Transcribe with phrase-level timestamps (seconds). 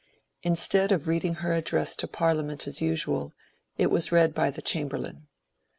[0.41, 3.33] Instead of reading her address to Parliament as usual,
[3.77, 5.27] it was read by the Chamber lain.